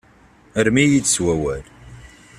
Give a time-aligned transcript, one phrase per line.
[0.65, 1.63] Rrem-iyi-d s wawal.